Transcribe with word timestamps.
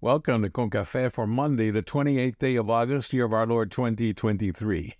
Welcome 0.00 0.42
to 0.42 0.50
Con 0.50 0.70
Cafe 0.70 1.08
for 1.08 1.26
Monday, 1.26 1.72
the 1.72 1.82
28th 1.82 2.38
day 2.38 2.54
of 2.54 2.70
August, 2.70 3.12
year 3.12 3.24
of 3.24 3.32
our 3.32 3.48
Lord 3.48 3.72
2023. 3.72 4.94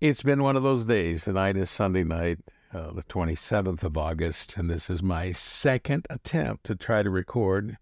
it's 0.00 0.22
been 0.22 0.42
one 0.42 0.56
of 0.56 0.62
those 0.62 0.86
days. 0.86 1.24
Tonight 1.24 1.58
is 1.58 1.68
Sunday 1.68 2.02
night, 2.02 2.38
uh, 2.72 2.92
the 2.92 3.02
27th 3.02 3.82
of 3.82 3.98
August, 3.98 4.56
and 4.56 4.70
this 4.70 4.88
is 4.88 5.02
my 5.02 5.32
second 5.32 6.06
attempt 6.08 6.64
to 6.64 6.74
try 6.74 7.02
to 7.02 7.10
record 7.10 7.76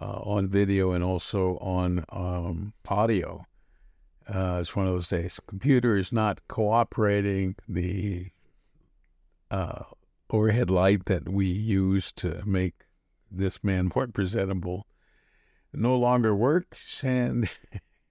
uh, 0.00 0.22
on 0.24 0.48
video 0.48 0.90
and 0.90 1.04
also 1.04 1.56
on 1.58 2.04
um, 2.08 2.72
audio. 2.88 3.46
Uh, 4.28 4.58
it's 4.60 4.74
one 4.74 4.88
of 4.88 4.92
those 4.92 5.08
days. 5.08 5.38
Computer 5.46 5.96
is 5.96 6.10
not 6.10 6.40
cooperating. 6.48 7.54
The 7.68 8.32
uh, 9.52 9.84
overhead 10.30 10.68
light 10.68 11.04
that 11.04 11.28
we 11.28 11.46
use 11.46 12.10
to 12.14 12.42
make 12.44 12.87
this 13.30 13.62
man 13.62 13.90
more 13.94 14.06
presentable 14.06 14.86
no 15.72 15.96
longer 15.96 16.34
works. 16.34 17.02
And 17.04 17.48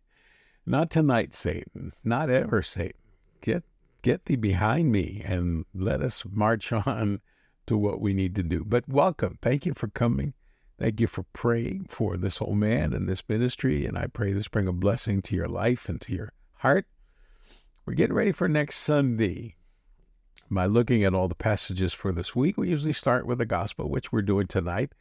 not 0.66 0.90
tonight, 0.90 1.34
Satan. 1.34 1.94
Not 2.04 2.30
ever, 2.30 2.62
Satan. 2.62 3.00
Get 3.42 3.64
get 4.02 4.26
thee 4.26 4.36
behind 4.36 4.92
me 4.92 5.22
and 5.26 5.66
let 5.74 6.02
us 6.02 6.24
march 6.30 6.72
on 6.88 7.22
to 7.66 7.78
what 7.78 8.00
we 8.00 8.14
need 8.14 8.36
to 8.36 8.44
do. 8.44 8.64
But 8.64 8.88
welcome. 8.88 9.38
Thank 9.42 9.66
you 9.66 9.74
for 9.74 9.88
coming. 9.88 10.34
Thank 10.80 11.00
you 11.00 11.08
for 11.08 11.24
praying 11.34 11.88
for 11.90 12.18
this 12.18 12.42
old 12.42 12.58
man 12.58 12.94
and 12.94 13.10
this 13.10 13.24
ministry. 13.28 13.86
And 13.86 13.98
I 13.98 14.08
pray 14.08 14.32
this 14.32 14.48
bring 14.48 14.68
a 14.68 14.74
blessing 14.74 15.22
to 15.24 15.36
your 15.36 15.48
life 15.48 15.90
and 15.90 16.00
to 16.02 16.14
your 16.14 16.34
heart. 16.58 16.86
We're 17.86 17.94
getting 17.94 18.16
ready 18.16 18.32
for 18.32 18.48
next 18.48 18.78
Sunday. 18.78 19.56
By 20.50 20.66
looking 20.66 21.04
at 21.04 21.14
all 21.14 21.28
the 21.28 21.36
passages 21.36 21.94
for 21.94 22.14
this 22.14 22.34
week, 22.36 22.58
we 22.58 22.70
usually 22.70 22.94
start 22.94 23.26
with 23.26 23.40
the 23.40 23.46
gospel, 23.46 23.90
which 23.90 24.14
we're 24.14 24.22
doing 24.22 24.48
tonight. 24.48 24.94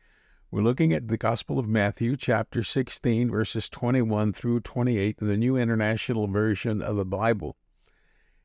We're 0.49 0.63
looking 0.63 0.93
at 0.93 1.09
the 1.09 1.17
Gospel 1.17 1.59
of 1.59 1.67
Matthew, 1.67 2.17
chapter 2.17 2.63
16, 2.63 3.33
verses 3.33 3.69
21 3.69 4.33
through 4.33 4.61
28, 4.61 5.17
the 5.19 5.37
New 5.37 5.57
International 5.57 6.29
Version 6.29 6.80
of 6.80 6.95
the 6.95 7.05
Bible. 7.05 7.57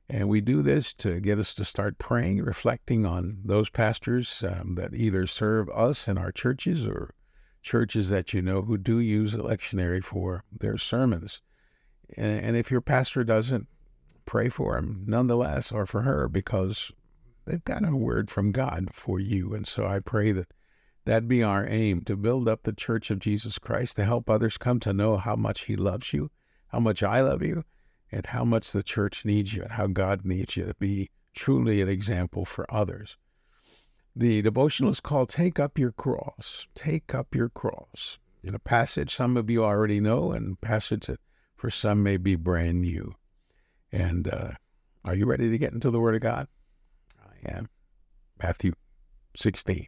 And 0.10 0.28
we 0.28 0.42
do 0.42 0.64
this 0.64 0.94
to 0.96 1.20
get 1.20 1.38
us 1.38 1.54
to 1.54 1.64
start 1.64 2.00
praying, 2.00 2.42
reflecting 2.42 3.06
on 3.06 3.38
those 3.46 3.70
pastors 3.70 4.44
um, 4.44 4.74
that 4.76 4.96
either 4.96 5.28
serve 5.28 5.70
us 5.70 6.08
in 6.08 6.18
our 6.18 6.32
churches 6.32 6.88
or 6.88 7.14
churches 7.62 8.10
that 8.10 8.34
you 8.34 8.42
know 8.42 8.64
who 8.64 8.80
do 8.80 9.00
use 9.00 9.34
the 9.34 9.44
lectionary 9.44 10.04
for 10.04 10.44
their 10.52 10.80
sermons. 10.80 11.44
And, 12.18 12.44
and 12.44 12.58
if 12.58 12.72
your 12.72 12.82
pastor 12.82 13.24
doesn't, 13.24 13.68
pray 14.26 14.50
for 14.50 14.76
him 14.76 15.04
nonetheless 15.06 15.72
or 15.72 15.86
for 15.86 16.02
her 16.02 16.28
because 16.28 16.92
they've 17.46 17.64
got 17.64 17.88
a 17.88 17.96
word 17.96 18.32
from 18.32 18.52
God 18.52 18.90
for 18.92 19.20
you. 19.20 19.54
And 19.54 19.68
so 19.68 19.86
I 19.86 20.00
pray 20.00 20.32
that 20.32 20.52
that 21.06 21.28
be 21.28 21.42
our 21.42 21.68
aim 21.68 22.02
to 22.02 22.16
build 22.16 22.48
up 22.48 22.64
the 22.64 22.74
church 22.74 23.10
of 23.10 23.20
Jesus 23.20 23.58
Christ, 23.58 23.96
to 23.96 24.06
help 24.06 24.30
others 24.30 24.58
come 24.58 24.80
to 24.82 24.94
know 24.94 25.18
how 25.18 25.36
much 25.36 25.66
He 25.66 25.76
loves 25.76 26.14
you, 26.14 26.30
how 26.68 26.80
much 26.80 27.02
I 27.02 27.22
love 27.22 27.42
you, 27.42 27.64
and 28.12 28.26
how 28.28 28.46
much 28.46 28.72
the 28.72 28.84
church 28.84 29.26
needs 29.26 29.54
you, 29.54 29.64
and 29.64 29.72
how 29.74 29.88
God 29.88 30.26
needs 30.26 30.58
you 30.58 30.66
to 30.66 30.76
be 30.76 31.10
truly 31.34 31.82
an 31.82 31.90
example 31.90 32.46
for 32.46 32.72
others. 32.74 33.18
The 34.16 34.42
devotional 34.42 34.92
is 34.92 35.00
called 35.00 35.30
Take 35.30 35.60
Up 35.60 35.80
Your 35.80 35.92
Cross. 35.92 36.68
Take 36.76 37.16
Up 37.16 37.34
Your 37.34 37.50
Cross. 37.50 38.20
In 38.44 38.54
a 38.54 38.60
passage 38.60 39.16
some 39.16 39.38
of 39.38 39.50
you 39.50 39.64
already 39.64 40.00
know, 40.00 40.32
and 40.32 40.54
a 40.54 40.66
passage 40.66 41.08
that 41.08 41.20
for 41.56 41.70
some 41.70 42.04
may 42.04 42.18
be 42.18 42.36
brand 42.36 42.82
new. 42.82 43.16
And 43.92 44.28
uh, 44.28 44.52
are 45.06 45.16
you 45.16 45.26
ready 45.26 45.50
to 45.50 45.58
get 45.58 45.74
into 45.74 45.90
the 45.90 46.00
Word 46.00 46.16
of 46.16 46.22
God? 46.22 46.48
I 47.24 47.52
am. 47.52 47.70
Matthew 48.42 48.74
16 49.36 49.88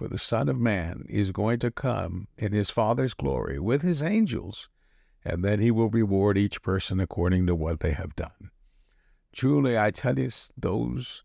For 0.00 0.08
the 0.08 0.16
Son 0.16 0.48
of 0.48 0.58
Man 0.58 1.04
is 1.10 1.30
going 1.30 1.58
to 1.58 1.70
come 1.70 2.26
in 2.38 2.52
his 2.52 2.70
Father's 2.70 3.12
glory 3.12 3.58
with 3.58 3.82
his 3.82 4.02
angels, 4.02 4.70
and 5.26 5.44
then 5.44 5.60
he 5.60 5.70
will 5.70 5.90
reward 5.90 6.38
each 6.38 6.62
person 6.62 6.98
according 7.00 7.46
to 7.46 7.54
what 7.54 7.80
they 7.80 7.92
have 7.92 8.16
done. 8.16 8.50
Truly, 9.34 9.76
I 9.76 9.90
tell 9.90 10.18
you, 10.18 10.30
those 10.56 11.22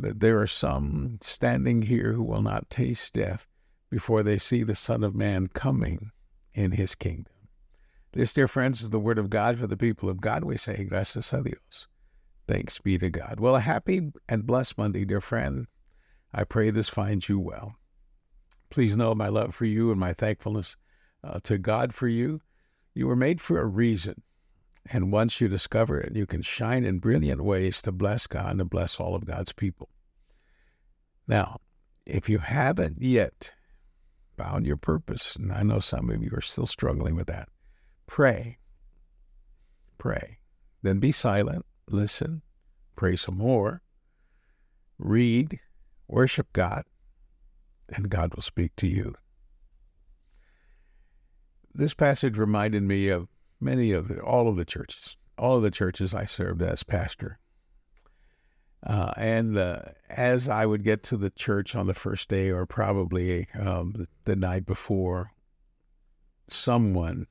that 0.00 0.18
there 0.18 0.40
are 0.40 0.48
some 0.48 1.18
standing 1.20 1.82
here 1.82 2.14
who 2.14 2.24
will 2.24 2.42
not 2.42 2.68
taste 2.68 3.14
death 3.14 3.46
before 3.90 4.24
they 4.24 4.38
see 4.38 4.64
the 4.64 4.74
Son 4.74 5.04
of 5.04 5.14
Man 5.14 5.46
coming 5.46 6.10
in 6.52 6.72
his 6.72 6.96
kingdom. 6.96 7.32
This, 8.10 8.32
dear 8.32 8.48
friends, 8.48 8.80
is 8.80 8.90
the 8.90 8.98
word 8.98 9.20
of 9.20 9.30
God 9.30 9.56
for 9.56 9.68
the 9.68 9.76
people 9.76 10.08
of 10.08 10.20
God. 10.20 10.42
We 10.42 10.56
say, 10.56 10.82
gracias 10.82 11.32
a 11.32 11.44
Dios. 11.44 11.86
Thanks 12.48 12.80
be 12.80 12.98
to 12.98 13.08
God. 13.08 13.38
Well, 13.38 13.54
a 13.54 13.60
happy 13.60 14.10
and 14.28 14.44
blessed 14.44 14.76
Monday, 14.76 15.04
dear 15.04 15.20
friend. 15.20 15.68
I 16.34 16.42
pray 16.42 16.70
this 16.70 16.88
finds 16.88 17.28
you 17.28 17.38
well. 17.38 17.76
Please 18.70 18.96
know 18.96 19.14
my 19.14 19.28
love 19.28 19.54
for 19.54 19.64
you 19.64 19.90
and 19.90 19.98
my 19.98 20.12
thankfulness 20.12 20.76
uh, 21.24 21.40
to 21.42 21.58
God 21.58 21.92
for 21.92 22.08
you. 22.08 22.40
You 22.94 23.06
were 23.06 23.16
made 23.16 23.40
for 23.40 23.60
a 23.60 23.66
reason. 23.66 24.22
And 24.86 25.12
once 25.12 25.40
you 25.40 25.48
discover 25.48 26.00
it, 26.00 26.16
you 26.16 26.26
can 26.26 26.42
shine 26.42 26.84
in 26.84 26.98
brilliant 26.98 27.42
ways 27.42 27.82
to 27.82 27.92
bless 27.92 28.26
God 28.26 28.50
and 28.52 28.58
to 28.60 28.64
bless 28.64 28.98
all 28.98 29.14
of 29.14 29.26
God's 29.26 29.52
people. 29.52 29.90
Now, 31.26 31.58
if 32.06 32.28
you 32.28 32.38
haven't 32.38 33.02
yet 33.02 33.52
found 34.36 34.66
your 34.66 34.76
purpose, 34.76 35.36
and 35.36 35.52
I 35.52 35.62
know 35.62 35.80
some 35.80 36.08
of 36.10 36.22
you 36.22 36.30
are 36.32 36.40
still 36.40 36.66
struggling 36.66 37.14
with 37.14 37.26
that, 37.26 37.48
pray. 38.06 38.58
Pray. 39.98 40.38
Then 40.82 40.98
be 40.98 41.12
silent, 41.12 41.66
listen, 41.88 42.42
pray 42.96 43.16
some 43.16 43.36
more, 43.36 43.82
read, 44.98 45.60
worship 46.08 46.52
God, 46.54 46.84
and 47.92 48.10
God 48.10 48.34
will 48.34 48.42
speak 48.42 48.74
to 48.76 48.86
you. 48.86 49.14
This 51.72 51.94
passage 51.94 52.36
reminded 52.36 52.82
me 52.82 53.08
of 53.08 53.28
many 53.60 53.92
of 53.92 54.08
the, 54.08 54.20
all 54.20 54.48
of 54.48 54.56
the 54.56 54.64
churches, 54.64 55.16
all 55.38 55.56
of 55.56 55.62
the 55.62 55.70
churches 55.70 56.14
I 56.14 56.24
served 56.24 56.62
as 56.62 56.82
pastor. 56.82 57.38
Uh, 58.84 59.12
and 59.16 59.58
uh, 59.58 59.80
as 60.08 60.48
I 60.48 60.64
would 60.64 60.82
get 60.82 61.02
to 61.04 61.16
the 61.16 61.30
church 61.30 61.76
on 61.76 61.86
the 61.86 61.94
first 61.94 62.28
day, 62.28 62.50
or 62.50 62.64
probably 62.64 63.46
um, 63.58 64.06
the, 64.24 64.36
night 64.36 64.64
before, 64.64 65.32
someone 66.48 67.26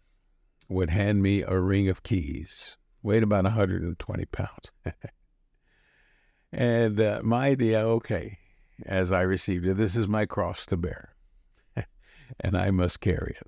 would 0.67 0.91
hand 0.91 1.23
me 1.23 1.41
a 1.41 1.59
ring 1.59 1.89
of 1.89 2.03
keys, 2.03 2.77
weighed 3.01 3.23
about 3.23 3.45
120 3.45 4.25
pounds. 4.25 4.71
and 6.51 7.01
uh, 7.01 7.21
my 7.23 7.47
idea, 7.47 7.79
okay, 7.79 8.37
as 8.85 9.11
I 9.11 9.21
received 9.21 9.65
it. 9.65 9.77
This 9.77 9.95
is 9.95 10.07
my 10.07 10.25
cross 10.25 10.65
to 10.67 10.77
bear, 10.77 11.15
and 12.39 12.57
I 12.57 12.71
must 12.71 12.99
carry 12.99 13.35
it. 13.39 13.47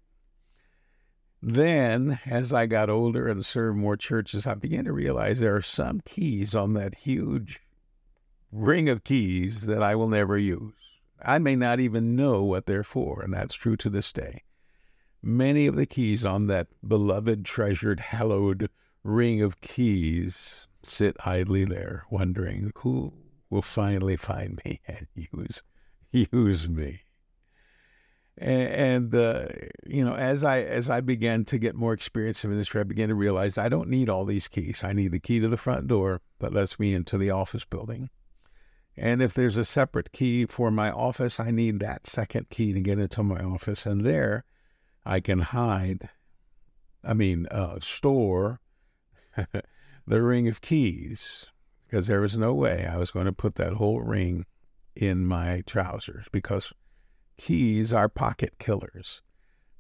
Then, 1.42 2.19
as 2.25 2.54
I 2.54 2.68
got 2.68 2.89
older 2.89 3.28
and 3.28 3.44
served 3.44 3.78
more 3.78 3.98
churches, 3.98 4.45
I 4.45 4.54
began 4.54 4.86
to 4.86 4.94
realize 4.94 5.39
there 5.39 5.56
are 5.56 5.62
some 5.62 6.01
keys 6.06 6.54
on 6.54 6.74
that 6.74 6.95
huge 6.95 7.60
ring 8.51 8.89
of 8.89 9.04
keys 9.04 9.66
that 9.66 9.81
I 9.81 9.95
will 9.95 10.10
never 10.10 10.38
use. 10.38 10.74
I 11.24 11.39
may 11.39 11.56
not 11.56 11.80
even 11.80 12.16
know 12.16 12.44
what 12.44 12.68
they're 12.68 12.83
for, 12.83 13.22
and 13.22 13.33
that's 13.33 13.56
true 13.56 13.75
to 13.78 13.89
this 13.89 14.12
day. 14.12 14.44
Many 15.24 15.68
of 15.68 15.75
the 15.75 15.86
keys 15.86 16.25
on 16.25 16.48
that 16.48 16.68
beloved, 16.88 17.45
treasured, 17.45 18.00
hallowed 18.00 18.69
ring 19.04 19.42
of 19.42 19.62
keys 19.62 20.68
sit 20.83 21.16
idly 21.25 21.66
there, 21.66 22.06
wondering 22.10 22.72
who 22.75 23.13
will 23.51 23.62
finally 23.62 24.15
find 24.15 24.59
me 24.65 24.80
and 24.88 25.06
use 25.13 25.62
use 26.12 26.68
me. 26.68 27.01
And, 28.38 29.13
and 29.13 29.15
uh, 29.15 29.48
you 29.86 30.03
know, 30.03 30.15
as 30.15 30.44
I 30.44 30.62
as 30.62 30.89
I 30.89 31.01
began 31.01 31.45
to 31.45 31.59
get 31.59 31.75
more 31.75 31.94
experience 31.94 32.44
in 32.44 32.50
ministry, 32.50 32.81
I 32.81 32.86
began 32.86 33.09
to 33.09 33.15
realize 33.15 33.59
I 33.59 33.69
don't 33.69 33.89
need 33.89 34.09
all 34.09 34.25
these 34.25 34.48
keys. 34.48 34.83
I 34.83 34.94
need 34.94 35.12
the 35.12 35.19
key 35.19 35.39
to 35.42 35.48
the 35.50 35.57
front 35.57 35.86
door 35.86 36.21
that 36.39 36.53
lets 36.53 36.80
me 36.80 36.95
into 36.95 37.19
the 37.19 37.30
office 37.30 37.65
building. 37.65 38.09
And 38.98 39.21
if 39.21 39.33
there's 39.33 39.57
a 39.57 39.65
separate 39.65 40.12
key 40.12 40.45
for 40.45 40.71
my 40.71 40.92
office, 40.92 41.39
I 41.39 41.51
need 41.51 41.80
that 41.80 42.07
second 42.07 42.50
key 42.50 42.74
to 42.74 42.81
get 42.81 43.00
into 43.00 43.24
my 43.24 43.42
office. 43.42 43.86
And 43.86 44.04
there 44.04 44.44
I 45.06 45.19
can 45.19 45.39
hide, 45.39 46.09
I 47.04 47.13
mean, 47.13 47.47
uh, 47.51 47.80
store 47.81 48.59
the 50.07 50.21
ring 50.21 50.47
of 50.47 50.62
keys 50.62 51.51
because 51.92 52.08
there 52.08 52.22
was 52.22 52.38
no 52.38 52.54
way 52.54 52.88
I 52.90 52.96
was 52.96 53.12
going 53.12 53.26
to 53.26 53.34
put 53.34 53.56
that 53.56 53.74
whole 53.74 54.00
ring 54.00 54.46
in 54.96 55.26
my 55.26 55.62
trousers 55.66 56.26
because 56.32 56.72
keys 57.38 57.92
are 57.92 58.08
pocket 58.08 58.54
killers. 58.60 59.22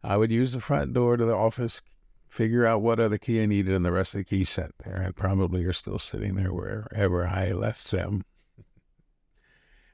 I 0.03 0.17
would 0.17 0.29
use 0.29 0.51
the 0.51 0.59
front 0.59 0.93
door 0.93 1.15
to 1.15 1.23
the 1.23 1.33
office, 1.35 1.81
figure 2.27 2.65
out 2.65 2.81
what 2.81 2.99
other 2.99 3.17
key 3.17 3.41
I 3.41 3.45
needed, 3.45 3.73
and 3.73 3.85
the 3.85 3.93
rest 3.93 4.13
of 4.13 4.19
the 4.19 4.23
keys 4.25 4.49
sat 4.49 4.71
there 4.83 4.97
and 4.97 5.15
probably 5.15 5.63
are 5.63 5.71
still 5.71 5.99
sitting 5.99 6.35
there 6.35 6.51
wherever 6.51 7.25
I 7.25 7.53
left 7.53 7.89
them. 7.91 8.25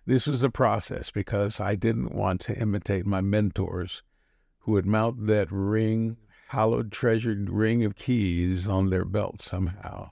This 0.08 0.25
was 0.25 0.42
a 0.42 0.50
process 0.50 1.12
because 1.12 1.60
I 1.60 1.75
didn't 1.75 2.16
want 2.16 2.42
to 2.42 2.58
imitate 2.58 3.06
my 3.06 3.22
mentors 3.22 4.02
who 4.62 4.72
would 4.72 4.88
mount 4.88 5.28
that 5.28 5.52
ring, 5.52 6.18
hallowed, 6.48 6.92
treasured 6.92 7.52
ring 7.52 7.84
of 7.86 7.96
keys 7.96 8.68
on 8.68 8.90
their 8.90 9.06
belt 9.06 9.40
somehow. 9.40 10.10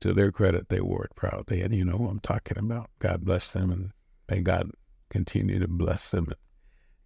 To 0.00 0.12
their 0.12 0.30
credit, 0.30 0.68
they 0.68 0.80
wore 0.80 1.04
it 1.04 1.16
proudly. 1.16 1.60
And 1.62 1.74
you 1.74 1.84
know 1.84 2.06
I'm 2.08 2.20
talking 2.20 2.58
about. 2.58 2.90
God 2.98 3.24
bless 3.24 3.52
them 3.52 3.70
and 3.70 3.92
may 4.28 4.40
God 4.40 4.70
continue 5.10 5.58
to 5.58 5.68
bless 5.68 6.10
them 6.10 6.32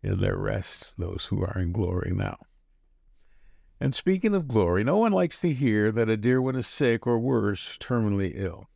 in 0.03 0.21
their 0.21 0.37
rest, 0.37 0.95
those 0.99 1.27
who 1.27 1.43
are 1.43 1.59
in 1.59 1.73
glory 1.73 2.13
now. 2.15 2.37
And 3.81 3.95
speaking 3.95 4.35
of 4.35 4.49
glory, 4.49 4.85
no 4.85 4.97
one 4.97 5.13
likes 5.13 5.41
to 5.41 5.53
hear 5.53 5.91
that 5.93 6.09
a 6.09 6.17
dear 6.17 6.41
one 6.41 6.57
is 6.57 6.67
sick 6.67 7.07
or 7.07 7.19
worse, 7.19 7.77
terminally 7.79 8.33
ill. 8.35 8.69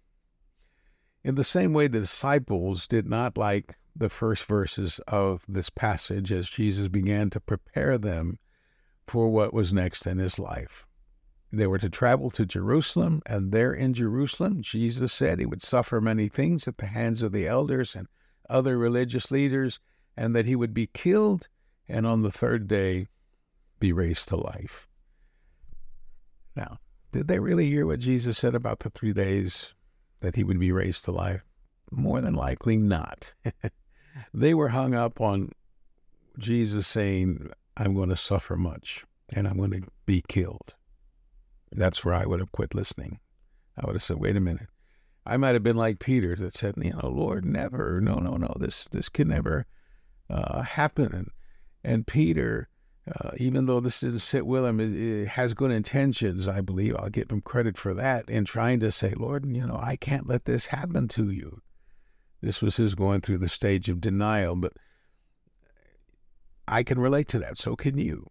In 1.23 1.35
the 1.35 1.45
same 1.45 1.73
way, 1.73 1.89
the 1.89 2.01
disciples 2.01 2.87
did 2.87 3.07
not 3.07 3.37
like 3.37 3.77
the 3.95 4.09
first 4.09 4.45
verses 4.45 5.01
of 5.09 5.45
this 5.49 5.71
passage 5.71 6.31
as 6.31 6.49
Jesus 6.49 6.89
began 6.89 7.31
to 7.31 7.41
prepare 7.41 7.99
them 7.99 8.39
for 9.07 9.29
what 9.29 9.55
was 9.55 9.73
next 9.73 10.07
in 10.07 10.19
his 10.19 10.39
life. 10.39 10.86
They 11.57 11.67
were 11.67 11.79
to 11.79 11.89
travel 11.89 12.29
to 12.31 12.45
Jerusalem, 12.45 13.23
and 13.25 13.51
there 13.51 13.73
in 13.73 13.95
Jerusalem, 13.95 14.61
Jesus 14.61 15.11
said 15.11 15.39
he 15.39 15.47
would 15.47 15.63
suffer 15.63 16.03
many 16.03 16.29
things 16.29 16.69
at 16.69 16.77
the 16.77 16.87
hands 16.87 17.23
of 17.23 17.33
the 17.33 17.47
elders 17.47 17.95
and 17.95 18.09
other 18.51 18.77
religious 18.77 19.31
leaders, 19.31 19.81
and 20.19 20.37
that 20.37 20.45
he 20.45 20.55
would 20.55 20.75
be 20.75 20.87
killed 20.87 21.49
and 21.89 22.07
on 22.07 22.21
the 22.21 22.31
third 22.31 22.69
day 22.69 23.09
be 23.79 23.91
raised 23.91 24.29
to 24.29 24.37
life. 24.37 24.87
Now, 26.55 26.79
did 27.13 27.27
they 27.27 27.39
really 27.39 27.71
hear 27.71 27.87
what 27.87 28.01
Jesus 28.01 28.37
said 28.37 28.55
about 28.55 28.81
the 28.81 28.91
three 28.91 29.15
days 29.15 29.73
that 30.21 30.37
he 30.37 30.45
would 30.45 30.61
be 30.61 30.73
raised 30.73 31.07
to 31.07 31.13
life? 31.13 31.43
More 31.91 32.21
than 32.21 32.35
likely 32.35 32.77
not. 32.77 33.33
they 34.35 34.53
were 34.53 34.69
hung 34.69 34.95
up 34.95 35.23
on 35.23 35.53
Jesus 36.39 36.87
saying, 36.87 37.51
I'm 37.79 37.95
going 37.95 38.11
to 38.11 38.17
suffer 38.17 38.57
much 38.57 39.07
and 39.31 39.49
I'm 39.49 39.57
going 39.57 39.71
to 39.71 39.83
be 40.05 40.23
killed. 40.29 40.75
That's 41.73 42.05
where 42.05 42.15
I 42.15 42.27
would 42.27 42.41
have 42.41 42.53
quit 42.53 42.75
listening. 42.75 43.21
I 43.77 43.87
would 43.87 43.97
have 43.97 44.03
said, 44.03 44.19
wait 44.19 44.37
a 44.37 44.41
minute. 44.41 44.69
I 45.27 45.37
might 45.37 45.55
have 45.55 45.63
been 45.63 45.77
like 45.77 45.99
Peter 45.99 46.37
that 46.37 46.55
said, 46.55 46.75
you 46.77 46.93
know, 46.93 47.09
Lord, 47.09 47.45
never, 47.45 48.01
no, 48.01 48.15
no, 48.17 48.37
no, 48.37 48.55
this 48.59 48.87
this 48.89 49.09
can 49.09 49.29
never 49.29 49.67
uh, 50.31 50.63
happen. 50.63 51.13
And, 51.13 51.31
and 51.83 52.07
Peter, 52.07 52.69
uh, 53.13 53.31
even 53.37 53.67
though 53.67 53.81
this 53.81 54.01
didn't 54.01 54.21
sit 54.21 54.47
with 54.47 54.65
him, 54.65 54.79
it, 54.79 54.95
it 54.95 55.29
has 55.29 55.53
good 55.53 55.73
intentions, 55.73 56.47
I 56.47 56.61
believe. 56.61 56.95
I'll 56.97 57.11
give 57.11 57.31
him 57.31 57.41
credit 57.41 57.77
for 57.77 57.93
that 57.95 58.31
in 58.31 58.45
trying 58.45 58.79
to 58.81 58.93
say, 58.93 59.15
Lord, 59.17 59.45
you 59.47 59.67
know, 59.67 59.81
I 59.83 59.97
can't 59.97 60.29
let 60.29 60.45
this 60.45 60.67
happen 60.67 61.09
to 61.09 61.31
you. 61.31 61.61
This 62.41 62.63
was 62.63 62.77
his 62.77 62.95
going 62.95 63.21
through 63.21 63.39
the 63.39 63.49
stage 63.49 63.89
of 63.89 64.01
denial, 64.01 64.55
but 64.55 64.75
I 66.69 66.85
can 66.85 67.01
relate 67.01 67.27
to 67.29 67.39
that. 67.41 67.59
So 67.59 67.75
can 67.75 67.99
you. 67.99 68.31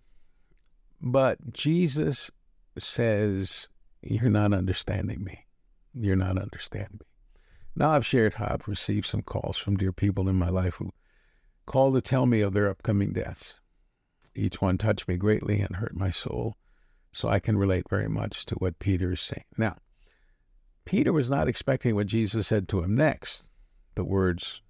But 1.02 1.52
Jesus 1.52 2.32
says, 2.84 3.68
You're 4.02 4.30
not 4.30 4.54
understanding 4.54 5.24
me. 5.24 5.46
You're 5.94 6.16
not 6.16 6.38
understanding 6.38 7.00
me. 7.00 7.06
Now, 7.76 7.92
I've 7.92 8.06
shared 8.06 8.36
how 8.36 8.48
I've 8.52 8.68
received 8.68 9.06
some 9.06 9.22
calls 9.22 9.58
from 9.58 9.78
dear 9.78 9.92
people 9.92 10.30
in 10.30 10.36
my 10.36 10.50
life 10.50 10.76
who 10.76 10.92
call 11.66 11.94
to 11.94 12.02
tell 12.02 12.26
me 12.26 12.42
of 12.42 12.54
their 12.54 12.70
upcoming 12.70 13.12
deaths. 13.12 13.60
Each 14.34 14.62
one 14.62 14.78
touched 14.78 15.08
me 15.08 15.18
greatly 15.18 15.62
and 15.62 15.78
hurt 15.78 15.96
my 15.96 16.10
soul, 16.10 16.56
so 17.14 17.28
I 17.30 17.40
can 17.40 17.58
relate 17.58 17.90
very 17.90 18.08
much 18.08 18.46
to 18.48 18.56
what 18.56 18.80
Peter 18.80 19.14
is 19.14 19.22
saying. 19.22 19.46
Now, 19.58 19.78
Peter 20.86 21.12
was 21.12 21.30
not 21.30 21.48
expecting 21.48 21.96
what 21.96 22.08
Jesus 22.08 22.48
said 22.48 22.68
to 22.70 22.82
him 22.84 22.96
next 22.96 23.50
the 23.96 24.04
words 24.04 24.62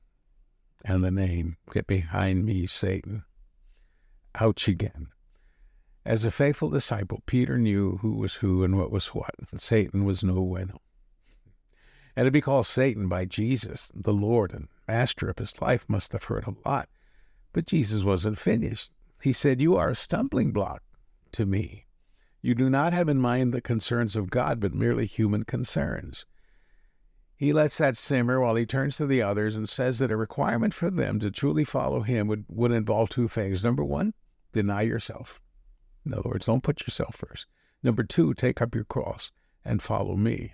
and 0.83 1.03
the 1.03 1.11
name, 1.11 1.57
Get 1.73 1.87
behind 1.87 2.45
me, 2.45 2.67
Satan. 2.67 3.23
Ouch 4.35 4.67
again. 4.67 5.07
As 6.05 6.23
a 6.23 6.29
faithful 6.29 6.69
disciple, 6.69 7.23
Peter 7.25 7.57
knew 7.57 7.97
who 7.97 8.13
was 8.13 8.35
who 8.35 8.63
and 8.63 8.77
what 8.77 8.91
was 8.91 9.07
what. 9.07 9.33
Satan 9.57 10.05
was 10.05 10.23
no 10.23 10.35
bueno. 10.35 10.79
And 12.15 12.25
to 12.25 12.31
be 12.31 12.41
called 12.41 12.67
Satan 12.67 13.07
by 13.09 13.25
Jesus, 13.25 13.91
the 13.95 14.13
Lord 14.13 14.53
and 14.53 14.67
master 14.87 15.29
of 15.29 15.39
his 15.39 15.59
life, 15.59 15.83
must 15.87 16.13
have 16.13 16.25
hurt 16.25 16.45
a 16.45 16.55
lot. 16.63 16.89
But 17.53 17.65
Jesus 17.65 18.03
wasn't 18.03 18.37
finished. 18.37 18.91
He 19.19 19.33
said, 19.33 19.59
You 19.59 19.75
are 19.77 19.89
a 19.89 19.95
stumbling 19.95 20.51
block 20.51 20.83
to 21.31 21.45
me. 21.45 21.87
You 22.39 22.53
do 22.53 22.69
not 22.69 22.93
have 22.93 23.09
in 23.09 23.17
mind 23.17 23.51
the 23.51 23.59
concerns 23.59 24.15
of 24.15 24.29
God, 24.29 24.59
but 24.59 24.75
merely 24.75 25.07
human 25.07 25.43
concerns. 25.43 26.27
He 27.35 27.51
lets 27.51 27.79
that 27.79 27.97
simmer 27.97 28.39
while 28.39 28.55
he 28.55 28.67
turns 28.67 28.97
to 28.97 29.07
the 29.07 29.23
others 29.23 29.55
and 29.55 29.67
says 29.67 29.97
that 29.97 30.11
a 30.11 30.15
requirement 30.15 30.75
for 30.75 30.91
them 30.91 31.19
to 31.19 31.31
truly 31.31 31.65
follow 31.65 32.01
him 32.01 32.27
would, 32.27 32.45
would 32.47 32.71
involve 32.71 33.09
two 33.09 33.27
things. 33.27 33.63
Number 33.63 33.83
one, 33.83 34.13
deny 34.53 34.83
yourself. 34.83 35.41
In 36.05 36.13
other 36.13 36.29
words, 36.29 36.45
don't 36.45 36.63
put 36.63 36.81
yourself 36.81 37.15
first. 37.15 37.47
Number 37.81 38.03
two, 38.03 38.33
take 38.33 38.61
up 38.61 38.75
your 38.75 38.83
cross 38.83 39.31
and 39.63 39.81
follow 39.81 40.15
me. 40.15 40.53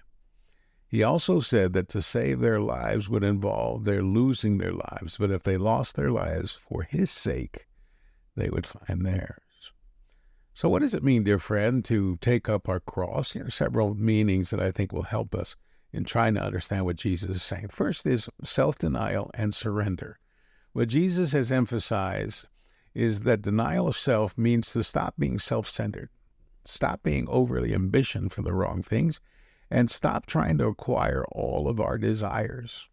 He 0.87 1.03
also 1.03 1.39
said 1.39 1.73
that 1.73 1.87
to 1.89 2.01
save 2.01 2.39
their 2.39 2.59
lives 2.59 3.07
would 3.09 3.23
involve 3.23 3.85
their 3.85 4.03
losing 4.03 4.57
their 4.57 4.73
lives, 4.73 5.17
but 5.17 5.31
if 5.31 5.43
they 5.43 5.57
lost 5.57 5.95
their 5.95 6.11
lives 6.11 6.53
for 6.53 6.83
his 6.83 7.09
sake, 7.09 7.67
they 8.35 8.49
would 8.49 8.67
find 8.67 9.05
theirs. 9.05 9.71
So, 10.53 10.67
what 10.67 10.79
does 10.79 10.93
it 10.93 11.03
mean, 11.03 11.23
dear 11.23 11.39
friend, 11.39 11.83
to 11.85 12.17
take 12.17 12.49
up 12.49 12.67
our 12.67 12.81
cross? 12.81 13.33
There 13.33 13.45
are 13.45 13.51
several 13.51 13.95
meanings 13.95 14.49
that 14.49 14.59
I 14.59 14.71
think 14.71 14.91
will 14.91 15.03
help 15.03 15.33
us 15.33 15.55
in 15.93 16.03
trying 16.03 16.33
to 16.35 16.43
understand 16.43 16.85
what 16.85 16.97
Jesus 16.97 17.37
is 17.37 17.43
saying. 17.43 17.69
First 17.69 18.05
is 18.05 18.29
self 18.43 18.77
denial 18.77 19.31
and 19.33 19.53
surrender. 19.53 20.19
What 20.73 20.89
Jesus 20.89 21.31
has 21.31 21.51
emphasized 21.51 22.47
is 22.93 23.21
that 23.21 23.41
denial 23.41 23.87
of 23.87 23.97
self 23.97 24.37
means 24.37 24.71
to 24.73 24.83
stop 24.83 25.15
being 25.17 25.39
self 25.39 25.69
centered, 25.69 26.09
stop 26.63 27.03
being 27.03 27.27
overly 27.29 27.73
ambition 27.73 28.29
for 28.29 28.41
the 28.41 28.53
wrong 28.53 28.83
things, 28.83 29.19
and 29.69 29.89
stop 29.89 30.25
trying 30.25 30.57
to 30.57 30.65
acquire 30.65 31.25
all 31.31 31.67
of 31.67 31.79
our 31.79 31.97
desires. 31.97 32.89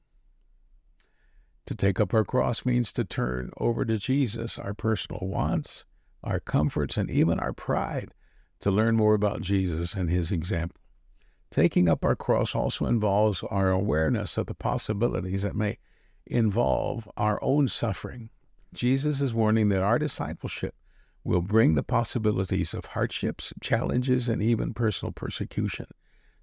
To 1.67 1.75
take 1.75 2.01
up 2.01 2.15
our 2.15 2.25
cross 2.25 2.65
means 2.65 2.93
to 2.95 3.05
turn 3.05 3.51
over 3.59 3.85
to 3.85 3.99
Jesus 3.99 4.59
our 4.59 4.73
personal 4.73 5.21
wants, 5.23 5.85
our 6.25 6.41
comforts, 6.41 6.97
and 6.97 7.11
even 7.11 7.39
our 7.39 7.53
pride 7.53 8.15
to 8.61 8.71
learn 8.71 8.97
more 8.97 9.15
about 9.15 9.43
Jesus 9.43 9.95
and 9.95 10.09
his 10.09 10.33
example. 10.33 10.81
Taking 11.51 11.89
up 11.89 12.05
our 12.05 12.17
cross 12.17 12.55
also 12.55 12.87
involves 12.87 13.43
our 13.51 13.71
awareness 13.71 14.37
of 14.37 14.47
the 14.47 14.55
possibilities 14.55 15.43
that 15.43 15.57
may 15.57 15.79
involve 16.27 17.09
our 17.17 17.39
own 17.43 17.69
suffering 17.69 18.31
Jesus 18.73 19.21
is 19.21 19.35
warning 19.35 19.69
that 19.71 19.83
our 19.83 19.99
discipleship 19.99 20.75
will 21.25 21.41
bring 21.43 21.75
the 21.75 21.83
possibilities 21.83 22.75
of 22.75 22.87
hardships, 22.87 23.53
challenges, 23.61 24.29
and 24.29 24.43
even 24.43 24.75
personal 24.75 25.13
persecution. 25.13 25.87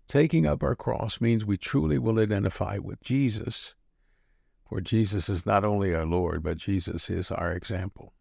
Taking 0.08 0.46
up 0.46 0.62
our 0.62 0.76
cross 0.76 1.20
means 1.20 1.46
we 1.46 1.58
truly 1.58 1.98
will 1.98 2.20
identify 2.20 2.78
with 2.78 3.02
Jesus, 3.02 3.74
for 4.68 4.82
Jesus 4.82 5.30
is 5.30 5.46
not 5.46 5.64
only 5.64 5.94
our 5.94 6.06
Lord, 6.06 6.44
but 6.44 6.58
Jesus 6.58 7.10
is 7.10 7.32
our 7.32 7.52
example. 7.52 8.14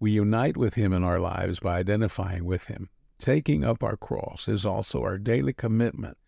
We 0.00 0.10
unite 0.10 0.56
with 0.56 0.74
Him 0.74 0.92
in 0.92 1.04
our 1.04 1.20
lives 1.20 1.60
by 1.60 1.78
identifying 1.78 2.44
with 2.44 2.66
Him. 2.66 2.90
Taking 3.18 3.64
up 3.64 3.82
our 3.82 3.96
cross 3.96 4.48
is 4.48 4.66
also 4.66 5.02
our 5.02 5.16
daily 5.16 5.52
commitment. 5.52 6.18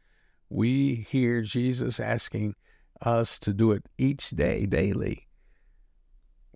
We 0.49 1.07
hear 1.11 1.43
Jesus 1.43 1.99
asking 1.99 2.55
us 3.03 3.39
to 3.41 3.53
do 3.53 3.73
it 3.73 3.87
each 3.99 4.31
day, 4.31 4.67
daily. 4.67 5.24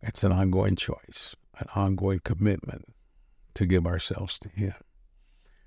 It's 0.03 0.25
an 0.25 0.33
ongoing 0.33 0.77
choice, 0.77 1.35
an 1.59 1.67
ongoing 1.75 2.21
commitment 2.25 2.85
to 3.55 3.67
give 3.67 3.87
ourselves 3.87 4.39
to 4.41 4.49
Him. 4.49 4.75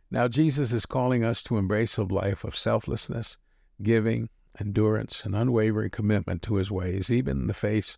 Now, 0.10 0.28
Jesus 0.28 0.74
is 0.74 0.86
calling 0.86 1.24
us 1.24 1.42
to 1.44 1.58
embrace 1.58 1.98
a 1.98 2.04
life 2.04 2.44
of 2.44 2.58
selflessness, 2.58 3.38
giving, 3.82 4.30
endurance, 4.60 5.24
and 5.26 5.36
unwavering 5.36 5.90
commitment 5.90 6.42
to 6.44 6.56
His 6.56 6.72
ways, 6.72 7.10
even 7.10 7.42
in 7.42 7.48
the 7.48 7.54
face 7.54 7.98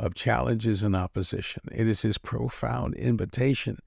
of 0.00 0.14
challenges 0.14 0.82
and 0.82 0.96
opposition. 0.96 1.62
It 1.70 1.86
is 1.86 2.02
his 2.02 2.16
profound 2.16 2.94
invitation 2.94 3.78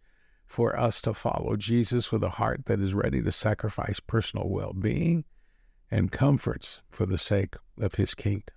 for 0.46 0.80
us 0.80 1.02
to 1.02 1.14
follow 1.14 1.56
Jesus 1.56 2.12
with 2.12 2.24
a 2.24 2.30
heart 2.30 2.66
that 2.68 2.80
is 2.80 2.94
ready 2.94 3.22
to 3.24 3.32
sacrifice 3.32 4.00
personal 4.00 4.48
well 4.48 4.74
being 4.74 5.26
and 5.90 6.12
comforts 6.12 6.82
for 6.92 7.08
the 7.08 7.18
sake 7.18 7.56
of 7.82 7.96
his 7.96 8.14
kingdom. 8.14 8.56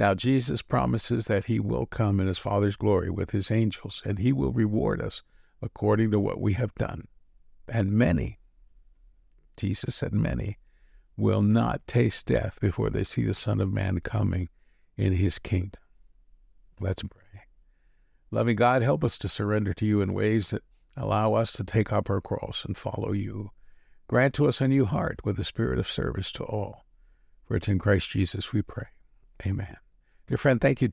Now, 0.00 0.14
Jesus 0.14 0.62
promises 0.62 1.26
that 1.26 1.44
he 1.44 1.60
will 1.60 1.84
come 1.84 2.20
in 2.20 2.26
his 2.26 2.38
Father's 2.38 2.74
glory 2.74 3.10
with 3.10 3.32
his 3.32 3.50
angels, 3.50 4.00
and 4.02 4.18
he 4.18 4.32
will 4.32 4.50
reward 4.50 5.02
us 5.02 5.22
according 5.60 6.10
to 6.12 6.18
what 6.18 6.40
we 6.40 6.54
have 6.54 6.74
done. 6.76 7.06
And 7.68 7.92
many, 7.92 8.38
Jesus 9.58 9.94
said, 9.94 10.14
many, 10.14 10.56
will 11.18 11.42
not 11.42 11.86
taste 11.86 12.24
death 12.24 12.58
before 12.62 12.88
they 12.88 13.04
see 13.04 13.24
the 13.24 13.34
Son 13.34 13.60
of 13.60 13.74
Man 13.74 14.00
coming 14.00 14.48
in 14.96 15.12
his 15.12 15.38
kingdom. 15.38 15.82
Let's 16.80 17.02
pray. 17.02 17.42
Loving 18.30 18.56
God, 18.56 18.80
help 18.80 19.04
us 19.04 19.18
to 19.18 19.28
surrender 19.28 19.74
to 19.74 19.84
you 19.84 20.00
in 20.00 20.14
ways 20.14 20.48
that 20.48 20.62
allow 20.96 21.34
us 21.34 21.52
to 21.52 21.62
take 21.62 21.92
up 21.92 22.08
our 22.08 22.22
cross 22.22 22.64
and 22.64 22.74
follow 22.74 23.12
you. 23.12 23.50
Grant 24.08 24.32
to 24.36 24.48
us 24.48 24.62
a 24.62 24.68
new 24.68 24.86
heart 24.86 25.20
with 25.24 25.38
a 25.38 25.44
spirit 25.44 25.78
of 25.78 25.86
service 25.86 26.32
to 26.32 26.44
all. 26.44 26.86
For 27.44 27.56
it's 27.56 27.68
in 27.68 27.78
Christ 27.78 28.08
Jesus 28.08 28.54
we 28.54 28.62
pray. 28.62 28.86
Amen. 29.44 29.76
Dear 30.30 30.38
friend, 30.38 30.60
thank 30.60 30.80
you 30.80 30.88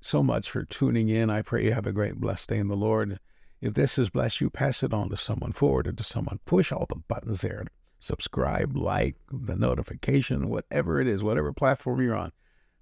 so 0.00 0.20
much 0.20 0.50
for 0.50 0.64
tuning 0.64 1.08
in. 1.10 1.30
I 1.30 1.42
pray 1.42 1.64
you 1.64 1.72
have 1.72 1.86
a 1.86 1.92
great, 1.92 2.16
blessed 2.16 2.48
day 2.48 2.58
in 2.58 2.66
the 2.66 2.76
Lord. 2.76 3.20
If 3.60 3.74
this 3.74 3.94
has 3.94 4.10
blessed 4.10 4.40
you, 4.40 4.50
pass 4.50 4.82
it 4.82 4.92
on 4.92 5.10
to 5.10 5.16
someone, 5.16 5.52
forward 5.52 5.86
it 5.86 5.96
to 5.98 6.02
someone. 6.02 6.40
Push 6.44 6.72
all 6.72 6.86
the 6.88 6.96
buttons 6.96 7.42
there. 7.42 7.64
Subscribe, 8.00 8.76
like, 8.76 9.14
the 9.30 9.54
notification, 9.54 10.48
whatever 10.48 11.00
it 11.00 11.06
is, 11.06 11.22
whatever 11.22 11.52
platform 11.52 12.02
you're 12.02 12.16
on. 12.16 12.32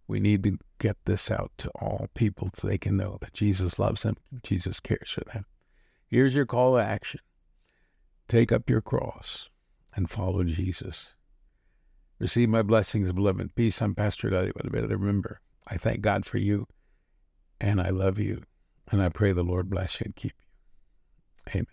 We 0.06 0.18
need 0.18 0.44
to 0.44 0.56
get 0.78 0.96
this 1.04 1.30
out 1.30 1.52
to 1.58 1.68
all 1.74 2.08
people 2.14 2.48
so 2.54 2.66
they 2.66 2.78
can 2.78 2.96
know 2.96 3.18
that 3.20 3.34
Jesus 3.34 3.78
loves 3.78 4.04
them, 4.04 4.16
Jesus 4.42 4.80
cares 4.80 5.10
for 5.10 5.24
them. 5.30 5.44
Here's 6.06 6.34
your 6.34 6.46
call 6.46 6.76
to 6.76 6.82
action 6.82 7.20
take 8.28 8.50
up 8.50 8.70
your 8.70 8.80
cross 8.80 9.50
and 9.94 10.08
follow 10.08 10.42
Jesus. 10.42 11.16
Receive 12.18 12.48
my 12.48 12.62
blessings, 12.62 13.12
beloved. 13.12 13.54
Peace. 13.54 13.82
I'm 13.82 13.94
Pastor 13.94 14.34
Elliot. 14.34 14.56
But 14.56 14.72
remember, 14.72 15.42
I 15.70 15.76
thank 15.76 16.00
God 16.00 16.24
for 16.24 16.38
you 16.38 16.66
and 17.60 17.80
I 17.80 17.90
love 17.90 18.18
you. 18.18 18.42
And 18.90 19.02
I 19.02 19.08
pray 19.10 19.32
the 19.32 19.42
Lord 19.42 19.68
bless 19.68 20.00
you 20.00 20.04
and 20.06 20.16
keep 20.16 20.32
you. 20.38 21.60
Amen. 21.60 21.68